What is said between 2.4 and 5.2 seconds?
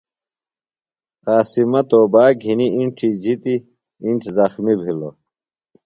گِھنیۡ اِنڇی جِتیۡ، اِنڇ زخمیۡ بھِلوۡ۔